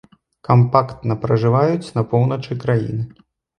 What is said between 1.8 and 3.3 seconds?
на поўначы краіны.